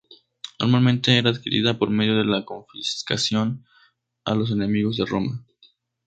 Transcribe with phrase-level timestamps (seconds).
[0.59, 3.67] Normalmente, era adquirida por medio de la confiscación
[4.25, 5.45] a los enemigos de Roma.